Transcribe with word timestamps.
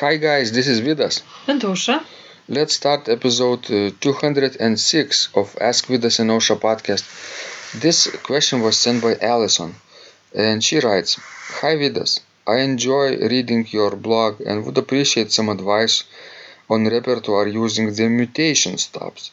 Hi 0.00 0.16
guys, 0.16 0.50
this 0.50 0.66
is 0.66 0.80
Vidas. 0.80 1.22
And 1.46 1.62
Ausra. 1.62 2.04
Let's 2.48 2.74
start 2.74 3.08
episode 3.08 3.70
uh, 3.70 3.92
206 4.00 5.28
of 5.36 5.56
Ask 5.60 5.86
Vidas 5.86 6.18
and 6.18 6.30
Ausra 6.30 6.56
podcast. 6.58 7.04
This 7.80 8.08
question 8.24 8.60
was 8.60 8.76
sent 8.76 9.02
by 9.02 9.14
Allison 9.22 9.76
and 10.34 10.64
she 10.64 10.80
writes 10.80 11.14
Hi 11.60 11.76
Vidas, 11.76 12.18
I 12.44 12.56
enjoy 12.62 13.18
reading 13.18 13.68
your 13.70 13.94
blog 13.94 14.40
and 14.40 14.66
would 14.66 14.78
appreciate 14.78 15.30
some 15.30 15.48
advice 15.48 16.02
on 16.68 16.88
repertoire 16.88 17.46
using 17.46 17.94
the 17.94 18.08
mutation 18.08 18.76
stops. 18.78 19.30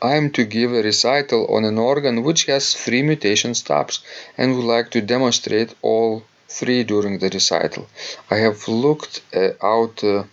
I 0.00 0.14
am 0.14 0.30
to 0.30 0.44
give 0.44 0.72
a 0.72 0.82
recital 0.82 1.46
on 1.54 1.66
an 1.66 1.76
organ 1.76 2.22
which 2.22 2.46
has 2.46 2.72
three 2.72 3.02
mutation 3.02 3.54
stops 3.54 4.00
and 4.38 4.56
would 4.56 4.64
like 4.64 4.90
to 4.92 5.02
demonstrate 5.02 5.74
all 5.82 6.22
three 6.48 6.84
during 6.84 7.18
the 7.18 7.28
recital. 7.28 7.86
I 8.30 8.36
have 8.36 8.68
looked 8.68 9.22
uh, 9.34 9.50
out 9.62 10.02
uh, 10.04 10.24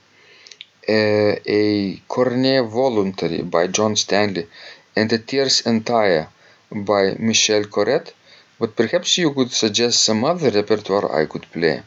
a, 0.88 1.40
a 1.46 1.96
Cornet 2.08 2.66
Voluntary 2.66 3.42
by 3.42 3.68
John 3.68 3.96
Stanley 3.96 4.48
and 4.96 5.12
a 5.12 5.18
Tierce 5.18 5.66
en 5.66 5.82
taille 5.82 6.28
by 6.72 7.16
Michel 7.20 7.66
Corrette, 7.66 8.14
but 8.60 8.76
perhaps 8.76 9.18
you 9.18 9.34
could 9.34 9.52
suggest 9.52 10.04
some 10.04 10.24
other 10.24 10.50
repertoire 10.50 11.22
I 11.22 11.26
could 11.26 11.46
play. 11.52 11.82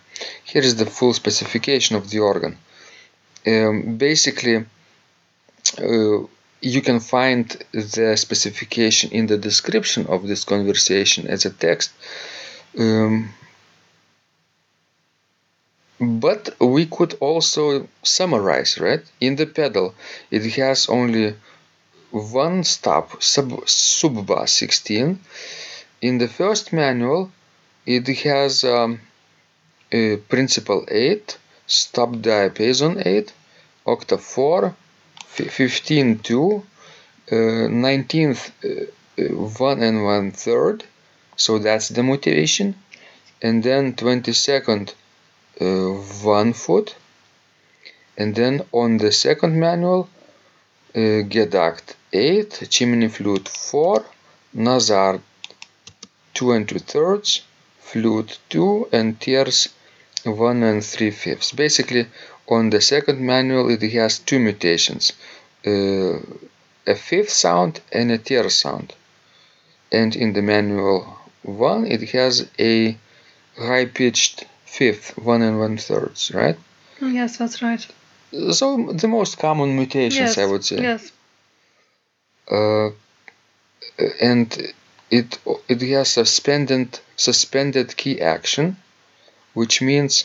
Here 0.44 0.62
is 0.62 0.76
the 0.76 0.86
full 0.86 1.12
specification 1.12 1.96
of 1.96 2.10
the 2.10 2.20
organ. 2.20 2.58
Um, 3.46 3.96
basically, 3.96 4.64
uh, 5.78 6.18
you 6.60 6.82
can 6.82 7.00
find 7.00 7.44
the 7.72 8.16
specification 8.16 9.10
in 9.12 9.26
the 9.26 9.38
description 9.38 10.06
of 10.06 10.26
this 10.26 10.44
conversation 10.44 11.26
as 11.28 11.44
a 11.44 11.50
text. 11.50 11.90
Um, 12.78 13.32
but 15.98 16.54
we 16.60 16.86
could 16.86 17.14
also 17.20 17.88
summarize, 18.02 18.78
right? 18.78 19.02
In 19.20 19.36
the 19.36 19.46
pedal, 19.46 19.94
it 20.30 20.44
has 20.54 20.88
only 20.88 21.34
one 22.10 22.64
stop, 22.64 23.22
sub, 23.22 23.68
sub 23.68 24.26
bass 24.26 24.52
16. 24.52 25.20
In 26.02 26.18
the 26.18 26.28
first 26.28 26.72
manual, 26.72 27.30
it 27.86 28.06
has 28.20 28.64
um, 28.64 29.00
a 29.90 30.16
principal 30.16 30.84
8, 30.88 31.38
stop 31.66 32.10
diapason 32.16 33.04
8, 33.04 33.32
octave 33.86 34.22
4, 34.22 34.74
15 35.26 36.18
2, 36.18 36.62
uh, 37.32 37.34
19th 37.34 38.50
uh, 38.64 39.34
1 39.58 39.82
and 39.82 40.04
1 40.04 40.30
third, 40.32 40.84
so 41.36 41.58
that's 41.58 41.88
the 41.88 42.02
mutation, 42.02 42.74
and 43.40 43.62
then 43.62 43.94
22nd 43.94 44.92
uh, 45.60 45.64
1 45.64 46.52
foot, 46.52 46.96
and 48.16 48.34
then 48.34 48.64
on 48.72 48.98
the 48.98 49.12
second 49.12 49.58
manual, 49.58 50.08
uh, 50.94 51.22
Gedacht 51.32 51.94
8, 52.12 52.68
chimney 52.70 53.08
flute 53.08 53.48
4, 53.48 54.04
Nazard 54.54 55.20
2 56.34 56.52
and 56.52 56.68
2 56.68 56.78
thirds, 56.78 57.42
flute 57.80 58.38
2, 58.50 58.88
and 58.92 59.20
tierce 59.20 59.68
1 60.24 60.62
and 60.62 60.84
3 60.84 61.10
fifths. 61.10 61.52
Basically, 61.52 62.06
on 62.48 62.70
the 62.70 62.80
second 62.80 63.20
manual, 63.20 63.70
it 63.70 63.82
has 63.92 64.18
two 64.18 64.38
mutations 64.38 65.12
uh, 65.66 66.18
a 66.86 66.94
fifth 66.94 67.30
sound 67.30 67.80
and 67.92 68.10
a 68.12 68.18
tierce 68.18 68.58
sound. 68.58 68.94
And 69.90 70.14
in 70.14 70.32
the 70.32 70.42
manual 70.42 71.18
1, 71.42 71.86
it 71.86 72.10
has 72.10 72.48
a 72.58 72.96
high 73.58 73.86
pitched 73.86 74.44
fifth, 74.66 75.16
1 75.16 75.42
and 75.42 75.58
1 75.58 75.78
thirds, 75.78 76.30
right? 76.34 76.58
Yes, 77.00 77.38
that's 77.38 77.62
right. 77.62 77.86
So, 78.52 78.92
the 78.92 79.08
most 79.08 79.38
common 79.38 79.76
mutations, 79.76 80.36
Yes, 80.36 80.38
I 80.38 80.44
would 80.44 80.64
say. 80.64 80.82
Yes. 80.82 81.12
Uh, 82.50 82.90
and 84.20 84.74
it 85.10 85.38
it 85.68 85.80
has 85.82 86.08
suspended 86.10 86.98
suspended 87.16 87.96
key 87.96 88.20
action, 88.20 88.76
which 89.54 89.80
means 89.80 90.24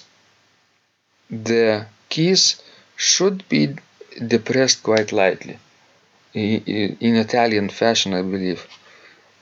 the 1.30 1.86
keys 2.10 2.62
should 2.96 3.48
be 3.50 3.76
depressed 4.28 4.84
quite 4.84 5.12
lightly, 5.12 5.58
in 6.34 7.16
Italian 7.16 7.70
fashion, 7.70 8.14
I 8.14 8.22
believe, 8.22 8.68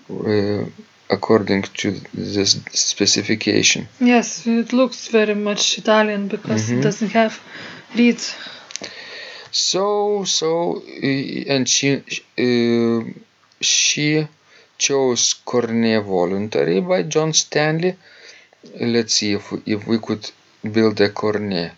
uh, 0.09 0.65
according 1.09 1.63
to 1.81 1.99
this 2.13 2.51
specification. 2.71 3.87
Yes, 3.99 4.45
it 4.47 4.73
looks 4.73 5.07
very 5.07 5.35
much 5.35 5.77
Italian 5.77 6.27
because 6.27 6.63
Mhm. 6.69 6.77
it 6.79 6.81
doesn't 6.83 7.11
have 7.11 7.33
reeds. 7.95 8.35
So 9.51 10.23
so 10.25 10.49
uh, 10.77 11.53
and 11.53 11.67
she 11.67 11.89
uh, 12.45 12.99
she 13.61 14.27
chose 14.77 15.23
Cornet 15.45 16.03
Voluntary 16.05 16.79
by 16.81 17.03
John 17.03 17.33
Stanley. 17.33 17.95
Let's 18.79 19.13
see 19.15 19.33
if 19.33 19.51
we, 19.51 19.57
if 19.65 19.87
we 19.87 19.97
could 19.99 20.29
build 20.75 21.01
a 21.01 21.09
cornet. 21.09 21.71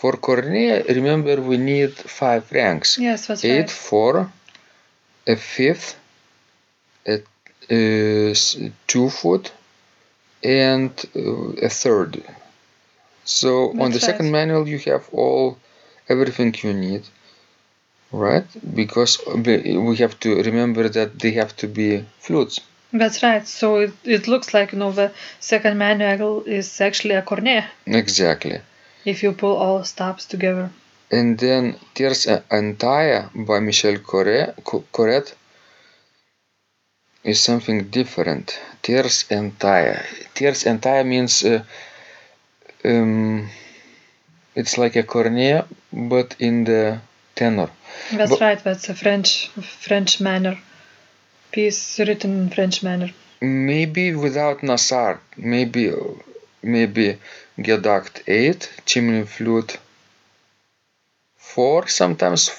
For 0.00 0.12
cornet, 0.12 0.86
remember 0.88 1.40
we 1.40 1.56
need 1.56 1.92
five 2.20 2.44
ranks: 2.52 2.98
Yes, 2.98 3.26
that's 3.26 3.44
eight, 3.44 3.60
right. 3.60 3.70
four, 3.70 4.30
a 5.26 5.36
fifth, 5.36 5.96
a 7.06 7.18
two 7.68 9.10
foot, 9.10 9.52
and 10.42 10.90
uh, 11.14 11.66
a 11.66 11.68
third. 11.68 12.22
So 13.24 13.70
on 13.70 13.90
the 13.90 13.98
That's 13.98 14.06
second 14.06 14.30
manual, 14.32 14.66
you 14.66 14.78
have 14.90 15.08
all 15.12 15.58
everything 16.08 16.54
you 16.62 16.72
need, 16.72 17.02
right? 18.12 18.46
Because 18.74 19.18
we 19.26 19.96
have 19.96 20.18
to 20.20 20.42
remember 20.42 20.88
that 20.88 21.18
they 21.18 21.32
have 21.32 21.54
to 21.56 21.66
be 21.66 22.04
flutes. 22.20 22.60
That's 22.92 23.22
right. 23.22 23.46
So 23.46 23.76
it, 23.80 23.92
it 24.04 24.28
looks 24.28 24.54
like 24.54 24.72
you 24.72 24.78
know 24.78 24.92
the 24.92 25.12
second 25.40 25.76
manual 25.76 26.42
is 26.44 26.80
actually 26.80 27.14
a 27.16 27.22
cornet 27.22 27.64
Exactly. 27.86 28.60
if 29.04 29.22
you 29.22 29.32
pull 29.32 29.56
all 29.56 29.84
stops 29.84 30.24
together. 30.24 30.70
And 31.10 31.38
then 31.38 31.76
Tierce 31.94 32.42
en 32.50 32.76
taille 32.76 33.28
by 33.34 33.60
Michel 33.60 33.98
Corrette, 33.98 34.54
Co- 34.64 34.84
Corrette 34.92 35.34
is 37.28 37.40
something 37.40 37.90
different. 37.90 38.58
Tierce 38.82 39.26
en 39.30 39.50
taille. 39.58 40.00
Tierce 40.34 40.66
en 40.66 40.78
taille 40.80 41.04
means 41.04 41.44
uh, 41.44 41.62
um, 42.84 43.48
it's 44.54 44.78
like 44.78 44.96
a 44.96 45.02
cornet, 45.02 45.64
but 45.92 46.34
in 46.38 46.64
the 46.64 46.98
tenor. 47.34 47.70
That's 48.12 48.30
But- 48.30 48.40
right. 48.40 48.64
That's 48.64 48.88
a 48.88 48.94
French 48.94 49.48
French 49.86 50.20
manner 50.20 50.58
piece 51.52 51.98
written 51.98 52.42
in 52.42 52.50
French 52.50 52.82
manner. 52.82 53.10
Maybe 53.40 54.14
without 54.14 54.62
Nazard. 54.62 55.18
Maybe 55.36 55.92
maybe 56.62 57.18
Gedacht 57.58 58.22
8, 58.26 58.68
chimney 58.84 59.24
flute 59.24 59.78
4 61.36 61.88
sometimes 61.88 62.50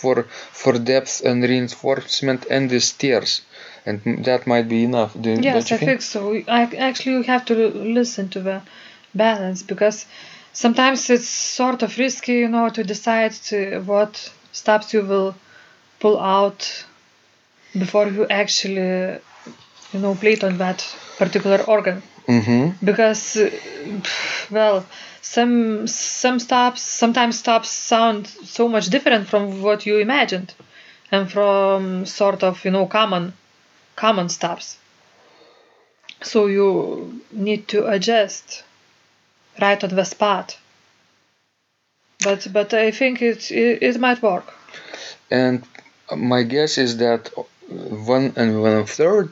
for 0.00 0.16
for 0.62 0.72
depth 0.78 1.22
and 1.24 1.42
reinforcement 1.42 2.46
and 2.50 2.70
the 2.70 2.80
stairs. 2.80 3.42
And 3.86 4.24
that 4.24 4.46
might 4.46 4.68
be 4.68 4.84
enough. 4.84 5.12
Do, 5.20 5.30
Yes, 5.40 5.72
I 5.72 5.78
think 5.78 6.02
so. 6.02 6.20
I 6.48 6.62
actually 6.88 7.12
you 7.16 7.22
have 7.34 7.44
to 7.46 7.54
listen 7.98 8.28
to 8.30 8.40
the 8.40 8.62
balance 9.14 9.62
because 9.62 10.06
sometimes 10.52 11.10
it's 11.10 11.28
sort 11.28 11.82
of 11.82 11.98
risky, 11.98 12.34
you 12.44 12.48
know, 12.48 12.68
to 12.68 12.82
decide 12.84 13.32
to 13.50 13.80
what 13.80 14.32
stops 14.52 14.92
you 14.92 15.02
will 15.02 15.34
pull 15.98 16.18
out 16.18 16.84
before 17.78 18.08
you 18.08 18.26
actually, 18.28 19.20
you 19.92 20.00
know, 20.00 20.14
play 20.14 20.32
it 20.32 20.44
on 20.44 20.58
that 20.58 20.84
particular 21.18 21.62
organ. 21.62 22.02
Mm-hmm. 22.26 22.84
Because, 22.84 23.36
uh, 23.36 23.50
well, 24.50 24.86
some 25.22 25.86
some 25.86 26.38
stops 26.40 26.82
sometimes 26.82 27.38
stops 27.38 27.68
sound 27.70 28.26
so 28.26 28.68
much 28.68 28.86
different 28.88 29.28
from 29.28 29.62
what 29.62 29.86
you 29.86 29.98
imagined, 29.98 30.54
and 31.10 31.30
from 31.30 32.06
sort 32.06 32.42
of 32.42 32.64
you 32.64 32.70
know 32.70 32.86
common 32.86 33.32
common 33.96 34.28
stops. 34.28 34.78
So 36.22 36.46
you 36.46 37.22
need 37.32 37.68
to 37.68 37.86
adjust 37.86 38.64
right 39.60 39.82
on 39.82 39.94
the 39.94 40.04
spot. 40.04 40.58
But 42.22 42.46
but 42.52 42.74
I 42.74 42.90
think 42.90 43.22
it 43.22 43.50
it, 43.50 43.82
it 43.82 44.00
might 44.00 44.22
work. 44.22 44.46
And 45.30 45.64
my 46.14 46.42
guess 46.42 46.76
is 46.76 46.96
that 46.98 47.30
one 47.68 48.32
and 48.36 48.62
one 48.62 48.84
third, 48.86 49.30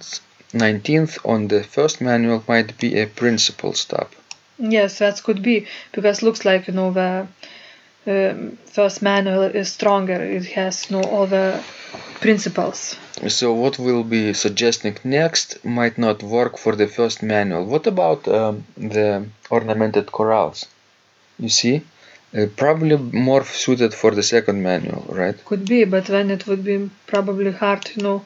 nineteenth 0.52 1.18
on 1.24 1.48
the 1.48 1.62
first 1.64 2.00
manual 2.00 2.42
might 2.48 2.78
be 2.78 2.98
a 2.98 3.06
principal 3.06 3.74
stop. 3.74 4.14
Yes, 4.58 4.98
that 4.98 5.22
could 5.22 5.42
be 5.42 5.66
because 5.92 6.22
looks 6.22 6.44
like 6.44 6.66
you 6.68 6.74
know 6.74 6.90
the 6.92 7.26
um, 8.06 8.58
first 8.66 9.02
manual 9.02 9.42
is 9.42 9.72
stronger. 9.72 10.20
It 10.22 10.46
has 10.46 10.90
no 10.90 11.00
other 11.00 11.62
principals. 12.20 12.96
So 13.28 13.52
what 13.52 13.78
we'll 13.78 14.04
be 14.04 14.32
suggesting 14.34 14.96
next 15.04 15.64
might 15.64 15.98
not 15.98 16.22
work 16.22 16.58
for 16.58 16.74
the 16.76 16.86
first 16.86 17.22
manual. 17.22 17.64
What 17.64 17.86
about 17.86 18.26
um, 18.28 18.64
the 18.76 19.26
ornamented 19.50 20.06
chorales? 20.06 20.66
You 21.38 21.48
see, 21.48 21.82
Uh, 22.34 22.46
probably 22.56 22.96
more 23.28 23.42
suited 23.44 23.94
for 23.94 24.10
the 24.14 24.22
second 24.22 24.62
manual, 24.62 25.02
right? 25.08 25.38
Could 25.46 25.64
be, 25.66 25.84
but 25.84 26.04
then 26.06 26.30
it 26.30 26.46
would 26.46 26.62
be 26.62 26.90
probably 27.06 27.52
hard, 27.52 27.90
you 27.96 28.02
know, 28.02 28.18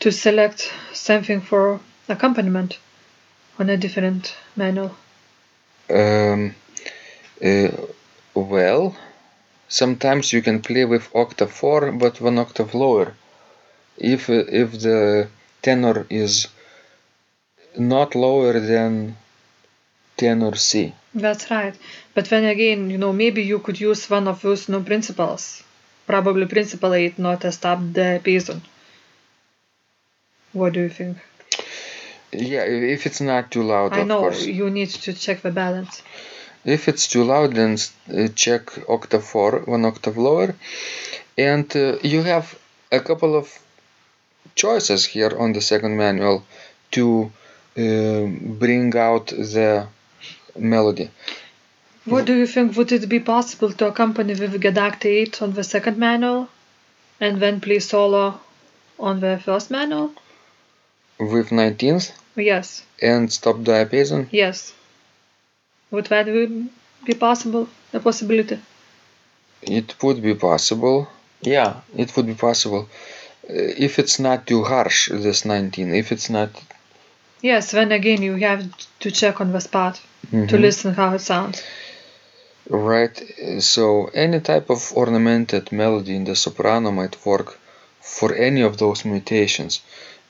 to 0.00 0.10
select 0.10 0.72
something 0.94 1.42
for 1.42 1.78
accompaniment 2.08 2.78
on 3.58 3.68
a 3.68 3.76
different 3.76 4.34
manual. 4.56 4.90
Um, 5.88 6.54
uh, 7.44 7.68
well, 8.34 8.96
sometimes 9.68 10.32
you 10.32 10.42
can 10.42 10.62
play 10.62 10.84
with 10.84 11.14
octave 11.14 11.52
4 11.52 11.92
but 11.92 12.20
one 12.20 12.38
octave 12.38 12.74
lower. 12.74 13.14
If, 13.96 14.28
uh, 14.28 14.44
if 14.48 14.72
the 14.80 15.28
tenor 15.62 16.06
is 16.10 16.48
not 17.76 18.14
lower 18.14 18.58
than 18.58 19.16
tenor 20.16 20.54
C. 20.56 20.94
That's 21.14 21.50
right. 21.50 21.74
But 22.14 22.26
then 22.26 22.44
again, 22.44 22.90
you 22.90 22.98
know, 22.98 23.12
maybe 23.12 23.42
you 23.42 23.58
could 23.58 23.80
use 23.80 24.08
one 24.08 24.28
of 24.28 24.42
those 24.42 24.68
new 24.68 24.82
principals. 24.82 25.62
Probably 26.06 26.46
principal 26.46 26.94
8, 26.94 27.18
not 27.18 27.44
a 27.44 27.52
stop 27.52 27.80
diapason. 27.80 28.60
What 30.52 30.72
do 30.72 30.80
you 30.80 30.88
think? 30.88 31.18
Yeah, 32.32 32.64
if 32.64 33.06
it's 33.06 33.20
not 33.20 33.50
too 33.50 33.62
loud, 33.62 33.92
I 33.92 34.00
of 34.00 34.06
know 34.06 34.20
course. 34.20 34.44
you 34.44 34.68
need 34.70 34.90
to 34.90 35.12
check 35.14 35.42
the 35.42 35.50
balance. 35.50 36.02
If 36.64 36.88
it's 36.88 37.06
too 37.06 37.24
loud, 37.24 37.54
then 37.54 37.78
uh, 38.12 38.28
check 38.34 38.70
octave 38.88 39.24
4, 39.24 39.60
one 39.66 39.84
octave 39.84 40.16
lower. 40.18 40.54
And 41.38 41.74
uh, 41.76 41.98
you 42.02 42.22
have 42.24 42.58
a 42.90 43.00
couple 43.00 43.36
of 43.36 43.56
choices 44.56 45.04
here 45.04 45.32
on 45.38 45.52
the 45.52 45.60
second 45.60 45.96
manual 45.96 46.44
to 46.92 47.30
uh, 47.78 48.26
bring 48.64 48.96
out 48.96 49.28
the 49.28 49.86
melody. 50.58 51.10
What 52.04 52.24
do 52.24 52.34
you 52.34 52.46
think? 52.46 52.76
Would 52.76 52.92
it 52.92 53.08
be 53.08 53.20
possible 53.20 53.72
to 53.72 53.88
accompany 53.88 54.34
with 54.34 54.60
Gedact 54.60 55.04
8 55.04 55.42
on 55.42 55.52
the 55.52 55.64
second 55.64 55.98
manual 55.98 56.48
and 57.20 57.40
then 57.40 57.60
play 57.60 57.78
solo 57.80 58.40
on 58.98 59.20
the 59.20 59.40
first 59.44 59.70
manual? 59.70 60.12
With 61.18 61.50
19th 61.50 62.12
Yes, 62.36 62.82
and 63.00 63.32
stop 63.32 63.56
diapason. 63.56 64.28
yes. 64.30 64.72
Would 65.90 66.06
that 66.06 66.26
be 66.26 66.68
be 67.04 67.14
possible? 67.14 67.68
A 67.92 68.00
possibility? 68.00 68.58
It 69.62 69.94
would 70.02 70.20
be 70.22 70.34
possible. 70.34 71.08
Yeah, 71.40 71.80
it 71.96 72.14
would 72.16 72.26
be 72.26 72.34
possible. 72.34 72.88
Uh, 73.48 73.52
if 73.86 73.98
it's 73.98 74.18
not 74.18 74.46
too 74.46 74.64
harsh, 74.64 75.08
this 75.10 75.44
19. 75.44 75.94
If 75.94 76.12
it's 76.12 76.28
not. 76.28 76.50
Yes, 77.40 77.70
then 77.70 77.92
again 77.92 78.22
you 78.22 78.34
have 78.36 78.62
to 79.00 79.10
check 79.10 79.40
on 79.40 79.52
the 79.52 79.60
spot 79.60 80.00
to 80.30 80.36
Mhm. 80.56 80.60
listen 80.60 80.94
how 80.94 81.14
it 81.14 81.20
sounds. 81.20 81.62
Right, 82.68 83.16
so 83.60 84.10
any 84.12 84.40
type 84.40 84.68
of 84.70 84.92
ornamented 84.94 85.70
melody 85.70 86.16
in 86.16 86.24
the 86.24 86.34
soprano 86.34 86.90
might 86.90 87.16
work 87.24 87.58
for 88.00 88.34
any 88.34 88.62
of 88.62 88.76
those 88.78 89.04
mutations. 89.04 89.80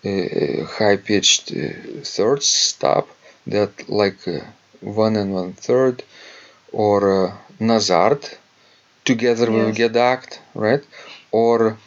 Uh, 0.06 0.64
high 0.78 0.96
pitched 0.96 1.46
uh, 1.52 2.02
third 2.16 2.42
stop, 2.42 3.06
that 3.46 3.72
like 3.88 4.20
uh, 4.28 4.40
one 4.80 5.16
and 5.16 5.32
one 5.40 5.52
third, 5.52 6.02
or 6.72 6.98
uh, 7.26 7.36
Nazard 7.58 8.22
together 9.04 9.50
with 9.50 9.68
Yes. 9.68 9.78
Gedact, 9.78 10.38
right? 10.54 10.84
Or 11.32 11.78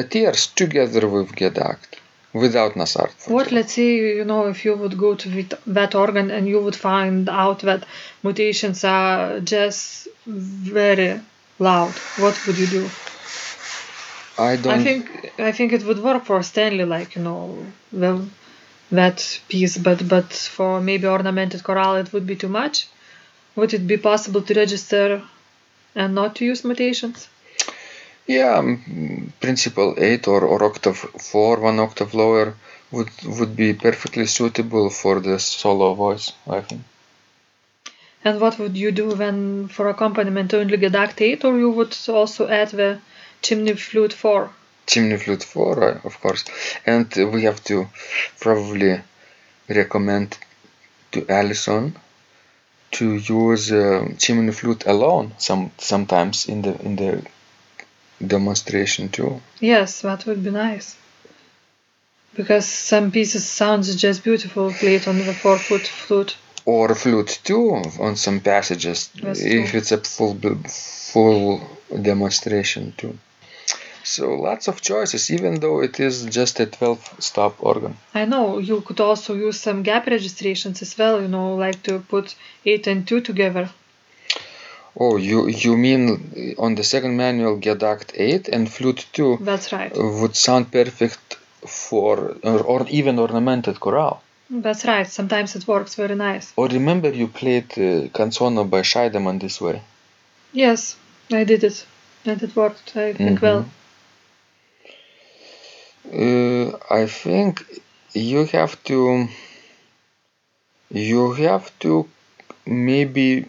a 0.00 0.02
tierce 0.04 0.46
together 0.62 1.08
with 1.08 1.28
Gedact 1.40 1.88
without 2.32 2.76
Nazard. 2.76 3.12
What, 3.26 3.50
let's 3.52 3.72
say, 3.72 3.90
you 4.18 4.24
know, 4.24 4.46
if 4.48 4.64
you 4.64 4.74
would 4.76 4.96
go 4.98 5.14
to 5.14 5.28
that 5.66 5.94
organ 5.94 6.30
and 6.30 6.46
you 6.46 6.60
would 6.60 6.76
find 6.76 7.28
out 7.28 7.60
that 7.60 7.84
mutations 8.22 8.84
are 8.84 9.40
just 9.40 10.08
very 10.26 11.20
loud, 11.58 11.94
what 12.22 12.34
would 12.46 12.58
you 12.58 12.66
do? 12.66 12.90
I 14.38 14.56
don't 14.56 14.80
I 14.80 14.82
think 14.82 15.32
I 15.38 15.52
think 15.52 15.72
it 15.72 15.84
would 15.84 16.02
work 16.02 16.24
for 16.24 16.42
Stanley, 16.42 16.84
like 16.84 17.16
you 17.16 17.22
know, 17.22 17.66
well, 17.92 18.28
that 18.90 19.40
piece, 19.48 19.78
but 19.78 20.06
but 20.08 20.32
for 20.32 20.80
maybe 20.80 21.06
ornamented 21.06 21.62
chorale, 21.64 21.96
it 21.96 22.12
would 22.12 22.26
be 22.26 22.36
too 22.36 22.48
much. 22.48 22.86
Would 23.56 23.72
it 23.72 23.86
be 23.86 23.96
possible 23.96 24.42
to 24.42 24.54
register 24.54 25.22
and 25.94 26.14
not 26.14 26.36
to 26.36 26.44
use 26.44 26.64
mutations? 26.64 27.28
Yeah, 28.26 28.60
mm, 28.60 29.30
principal 29.40 29.94
8 29.96 30.28
or, 30.28 30.44
or 30.44 30.64
octave 30.64 30.98
4, 30.98 31.60
one 31.60 31.78
octave 31.78 32.12
lower 32.12 32.54
would 32.90 33.10
would 33.24 33.56
be 33.56 33.72
perfectly 33.72 34.26
suitable 34.26 34.90
for 34.90 35.20
the 35.20 35.38
solo 35.38 35.94
voice, 35.94 36.32
I 36.46 36.60
think. 36.60 36.82
And 38.24 38.40
what 38.40 38.58
would 38.58 38.76
you 38.76 38.90
do 38.90 39.14
then 39.14 39.68
for 39.68 39.88
accompaniment 39.88 40.52
only 40.52 40.76
Gedact 40.76 41.20
8, 41.20 41.44
or 41.44 41.56
you 41.56 41.70
would 41.70 41.96
also 42.08 42.48
add 42.48 42.70
the 42.70 42.98
chimney 43.42 43.74
flute 43.74 44.12
4? 44.12 44.50
Chimney 44.86 45.16
flute 45.16 45.42
4, 45.42 45.84
uh, 45.84 46.00
of 46.04 46.20
course. 46.20 46.44
And 46.84 47.12
we 47.32 47.42
have 47.42 47.62
to 47.64 47.88
probably 48.40 49.00
recommend 49.68 50.38
to 51.12 51.26
Alison 51.28 51.96
to 52.92 53.16
use 53.16 53.72
uh, 53.72 54.08
chimney 54.18 54.52
flute 54.52 54.86
alone 54.86 55.32
some 55.38 55.70
sometimes 55.78 56.48
in 56.48 56.62
the 56.62 56.80
in 56.82 56.96
the 56.96 57.26
demonstration 58.24 59.08
too. 59.08 59.40
Yes, 59.60 60.00
that 60.02 60.24
would 60.26 60.42
be 60.42 60.50
nice. 60.50 60.96
Because 62.34 62.66
some 62.66 63.10
pieces 63.10 63.44
sounds 63.44 63.94
just 63.96 64.22
beautiful 64.22 64.72
played 64.72 65.08
on 65.08 65.18
the 65.18 65.34
four 65.34 65.58
foot 65.58 65.86
flute. 65.86 66.36
Or 66.66 66.94
flute 66.94 67.32
too 67.44 67.64
on 68.06 68.16
some 68.16 68.38
passages 68.40 68.98
That's 69.22 69.40
if 69.40 69.70
true. 69.70 69.78
it's 69.78 69.92
a 69.92 69.98
full 69.98 70.34
full 71.12 71.60
demonstration 72.10 72.92
too 73.00 73.14
so 74.02 74.24
lots 74.48 74.68
of 74.68 74.80
choices 74.90 75.30
even 75.36 75.52
though 75.62 75.78
it 75.86 75.98
is 76.08 76.24
just 76.38 76.60
a 76.60 76.66
12 76.66 77.14
stop 77.28 77.54
organ 77.70 77.94
I 78.14 78.24
know 78.32 78.58
you 78.58 78.80
could 78.86 79.00
also 79.00 79.34
use 79.34 79.58
some 79.60 79.82
gap 79.82 80.06
registrations 80.06 80.80
as 80.82 80.96
well, 80.98 81.20
you 81.20 81.28
know, 81.28 81.54
like 81.56 81.82
to 81.84 81.98
put 82.00 82.34
8 82.64 82.86
and 82.92 83.06
2 83.08 83.20
together. 83.20 83.68
oh 85.04 85.16
you 85.28 85.38
you 85.64 85.72
mean 85.86 86.02
on 86.58 86.74
the 86.78 86.84
second 86.92 87.14
manual 87.16 87.56
Gedact 87.64 88.08
8 88.14 88.48
and 88.48 88.70
flute 88.76 89.06
2 89.12 89.38
That's 89.40 89.72
right. 89.72 89.92
would 90.20 90.36
sound 90.36 90.64
perfect 90.72 91.26
for 91.82 92.14
or, 92.50 92.58
or 92.72 92.80
even 92.88 93.18
ornamented 93.18 93.78
chorale 93.80 94.18
That's 94.48 94.84
right. 94.84 95.06
Sometimes 95.06 95.56
it 95.56 95.66
works 95.66 95.94
very 95.96 96.14
nice. 96.14 96.52
or 96.56 96.68
remember 96.68 97.10
you 97.10 97.28
played 97.28 97.70
uh, 97.72 98.08
canzono 98.16 98.68
by 98.68 98.82
Scheidemann 98.82 99.40
this 99.40 99.60
way 99.60 99.82
Yes, 100.52 100.96
I 101.30 101.44
did 101.44 101.64
it. 101.64 101.84
And 102.24 102.42
it 102.42 102.56
worked, 102.56 102.96
I 102.96 103.12
think, 103.12 103.42
well. 103.42 103.66
Uh, 106.12 106.76
I 106.90 107.06
think 107.06 107.64
you 108.14 108.46
have 108.46 108.82
to 108.84 109.28
you 110.90 111.32
have 111.34 111.78
to 111.80 112.08
maybe 112.64 113.46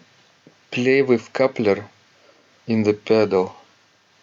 play 0.70 1.02
with 1.02 1.32
coupler 1.32 1.84
in 2.66 2.82
the 2.82 2.92
pedal 2.92 3.54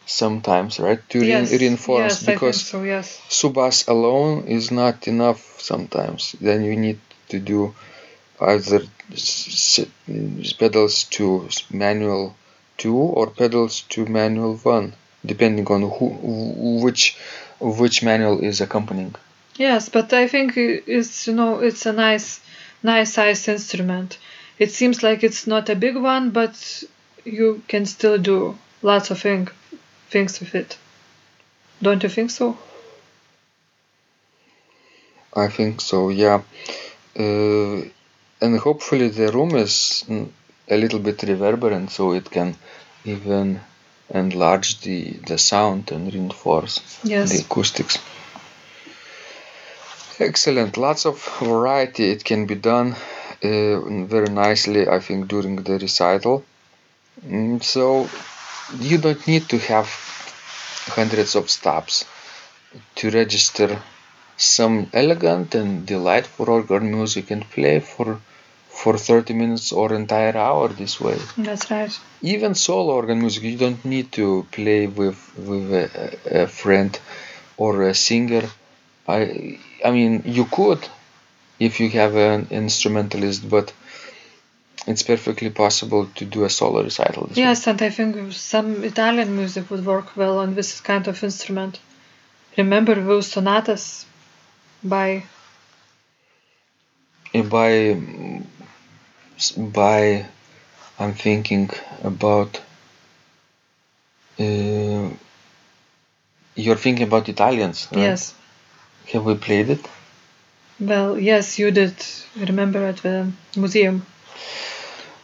sometimes, 0.05 0.79
right? 0.79 0.99
To 1.09 1.23
yes, 1.23 1.51
reinforce 1.51 2.01
yes, 2.21 2.23
because 2.25 2.61
so, 2.65 2.83
yes. 2.83 3.19
subbass 3.29 3.87
alone 3.87 4.47
is 4.47 4.71
not 4.71 5.07
enough 5.07 5.59
sometimes. 5.61 6.35
Then 6.41 6.63
you 6.63 6.75
need 6.75 6.99
to 7.29 7.39
do 7.39 7.73
either 8.39 8.81
s- 9.11 9.79
s- 9.79 10.53
pedals 10.53 11.03
to 11.15 11.47
manual 11.71 12.35
2 12.77 12.95
or 12.95 13.27
pedals 13.29 13.81
to 13.89 14.05
manual 14.05 14.55
1 14.57 14.93
depending 15.25 15.67
on 15.67 15.81
who 15.95 16.05
which 16.83 17.17
which 17.59 18.03
manual 18.03 18.39
is 18.43 18.61
accompanying 18.61 19.15
Yes, 19.57 19.89
but 19.89 20.11
I 20.13 20.27
think 20.27 20.57
it's 20.57 21.27
you 21.27 21.33
know 21.33 21.59
it's 21.59 21.85
a 21.85 21.93
nice 21.93 22.39
nice 22.83 23.13
size 23.13 23.47
instrument. 23.47 24.17
It 24.59 24.71
seems 24.71 25.01
like 25.03 25.23
it's 25.23 25.47
not 25.47 25.69
a 25.69 25.75
big 25.75 25.95
one, 25.97 26.29
but 26.31 26.83
you 27.25 27.61
can 27.67 27.85
still 27.85 28.17
do 28.17 28.57
lots 28.81 29.11
of 29.11 29.19
thing, 29.21 29.47
things 30.15 30.39
with 30.39 30.55
it. 30.55 30.77
Don't 31.85 32.01
you 32.05 32.11
think 32.17 32.29
so? 32.31 32.57
I 35.45 35.47
think 35.57 35.81
so, 35.81 35.97
yeah. 36.23 36.39
Uh, 37.23 37.77
and 38.43 38.53
hopefully 38.67 39.09
the 39.09 39.27
room 39.37 39.55
is 39.55 39.75
a 40.75 40.77
little 40.83 40.99
bit 41.07 41.23
reverberant 41.23 41.91
so 41.91 42.13
it 42.13 42.27
can 42.31 42.55
even 43.03 43.59
enlarge 44.09 44.69
the, 44.85 44.99
the 45.29 45.37
sound 45.37 45.91
and 45.91 46.13
reinforce 46.13 46.75
Yes. 47.03 47.31
the 47.31 47.39
acoustics. 47.45 47.97
Excellent, 50.19 50.77
lots 50.77 51.05
of 51.05 51.15
variety. 51.41 52.05
It 52.15 52.23
can 52.23 52.45
be 52.45 52.55
done 52.55 52.95
uh, 53.43 53.79
very 54.15 54.29
nicely, 54.29 54.87
I 54.87 54.99
think, 55.01 55.27
during 55.27 55.57
the 55.67 55.77
recital. 55.77 56.45
Mm, 57.27 57.61
so 57.61 58.09
you 58.79 58.97
don't 58.97 59.25
need 59.27 59.47
to 59.49 59.57
have 59.59 59.87
hundreds 60.97 61.35
of 61.35 61.49
stops 61.49 62.05
to 62.95 63.09
register 63.09 63.81
some 64.37 64.89
elegant 64.93 65.55
and 65.55 65.85
delightful 65.85 66.49
organ 66.49 66.91
music 66.91 67.31
and 67.31 67.49
play 67.49 67.79
for 67.79 68.19
for 68.69 68.97
30 68.97 69.33
minutes 69.33 69.71
or 69.71 69.93
entire 69.93 70.35
hour 70.35 70.67
this 70.67 70.99
way. 70.99 71.17
That's 71.37 71.71
right. 71.71 71.97
Even 72.21 72.55
solo 72.55 72.95
organ 72.95 73.19
music, 73.19 73.43
you 73.43 73.57
don't 73.57 73.83
need 73.85 74.11
to 74.13 74.45
play 74.51 74.87
with 74.87 75.19
with 75.37 75.73
a, 75.73 76.43
a 76.43 76.47
friend 76.47 76.99
or 77.57 77.83
a 77.83 77.93
singer. 77.93 78.43
I 79.07 79.59
I 79.83 79.91
mean, 79.91 80.23
you 80.25 80.45
could 80.45 80.81
if 81.59 81.79
you 81.79 81.89
have 81.91 82.15
an 82.15 82.47
instrumentalist, 82.51 83.49
but 83.49 83.71
it's 84.87 85.03
perfectly 85.03 85.49
possible 85.49 86.07
to 86.15 86.25
do 86.25 86.43
a 86.43 86.49
solo 86.49 86.83
recital. 86.83 87.23
way. 87.23 87.33
Yes, 87.35 87.67
and 87.67 87.81
I 87.81 87.89
think 87.89 88.33
some 88.33 88.83
Italian 88.83 89.35
music 89.35 89.69
would 89.69 89.85
work 89.85 90.15
well 90.15 90.39
on 90.39 90.55
this 90.55 90.81
kind 90.81 91.07
of 91.07 91.23
instrument. 91.23 91.79
Remember 92.57 92.95
those 92.95 93.27
sonatas 93.27 94.05
by 94.83 95.23
by 97.33 97.97
by 99.57 100.25
I'm 100.99 101.13
thinking 101.13 101.69
about 102.03 102.61
uh, 104.39 105.09
you're 106.55 106.77
thinking 106.77 107.07
about 107.07 107.27
Italians 107.27 107.87
right? 107.91 108.01
yes. 108.01 108.33
have 109.11 109.25
we 109.25 109.35
played 109.35 109.69
it 109.69 109.85
Well, 110.79 111.17
yes, 111.17 111.57
you 111.57 111.71
did. 111.71 111.95
Remember 112.35 112.85
at 112.85 112.97
the 112.97 113.31
museum. 113.55 114.05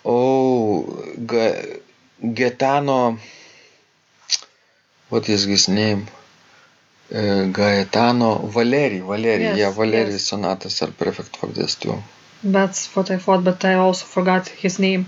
Oh 0.05 0.83
Ga- 1.25 1.79
Gaetano 2.33 3.17
what 5.09 5.27
is 5.29 5.43
his 5.45 5.67
name 5.67 6.07
uh, 7.13 7.45
Gaetano 7.45 8.37
Valeri 8.47 8.99
Valeri 8.99 9.43
Yes, 9.43 9.57
yeah 9.57 9.71
Valeri 9.71 10.11
yes. 10.11 10.23
sonatas 10.23 10.81
are 10.81 10.91
perfect 10.91 11.37
for 11.37 11.47
this 11.47 11.75
too 11.75 11.97
That's 12.43 12.87
what 12.95 13.11
I 13.11 13.17
thought, 13.17 13.43
but 13.43 13.63
I 13.65 13.73
also 13.75 14.05
forgot 14.05 14.47
his 14.47 14.79
name. 14.79 15.03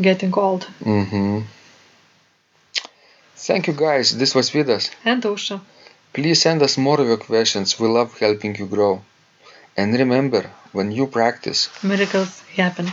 Getting 0.00 0.32
old. 0.34 0.62
mm-hmm. 0.80 1.40
thank 3.36 3.66
you 3.66 3.74
guys 3.74 4.16
this 4.16 4.34
was 4.34 4.50
Vidas 4.50 4.90
And 5.04 5.22
Ausra. 5.22 5.60
Please 6.12 6.40
send 6.42 6.62
us 6.62 6.78
more 6.78 7.00
of 7.00 7.08
your 7.08 7.16
questions. 7.16 7.80
We 7.80 7.88
love 7.88 8.16
helping 8.20 8.54
you 8.54 8.66
grow. 8.66 9.02
And 9.76 9.92
remember, 10.02 10.42
when 10.72 10.92
you 10.92 11.08
practice, 11.08 11.68
Miracles 11.82 12.40
happen. 12.56 12.86